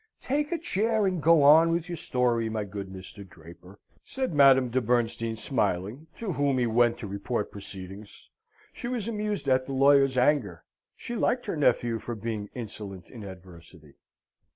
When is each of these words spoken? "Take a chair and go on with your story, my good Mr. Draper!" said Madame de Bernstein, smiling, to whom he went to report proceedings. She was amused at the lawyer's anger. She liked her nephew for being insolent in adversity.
"Take 0.23 0.51
a 0.51 0.57
chair 0.57 1.05
and 1.05 1.21
go 1.21 1.43
on 1.43 1.71
with 1.71 1.87
your 1.87 1.95
story, 1.95 2.49
my 2.49 2.63
good 2.63 2.87
Mr. 2.89 3.23
Draper!" 3.23 3.77
said 4.03 4.33
Madame 4.33 4.69
de 4.71 4.81
Bernstein, 4.81 5.35
smiling, 5.35 6.07
to 6.15 6.33
whom 6.33 6.57
he 6.57 6.65
went 6.65 6.97
to 6.97 7.07
report 7.07 7.51
proceedings. 7.51 8.31
She 8.73 8.87
was 8.87 9.07
amused 9.07 9.47
at 9.47 9.67
the 9.67 9.73
lawyer's 9.73 10.17
anger. 10.17 10.63
She 10.95 11.13
liked 11.15 11.45
her 11.45 11.55
nephew 11.55 11.99
for 11.99 12.15
being 12.15 12.49
insolent 12.55 13.11
in 13.11 13.23
adversity. 13.23 13.93